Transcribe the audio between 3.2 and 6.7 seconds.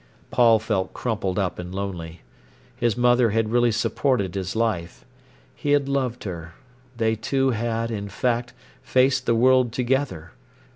had really supported his life. He had loved her;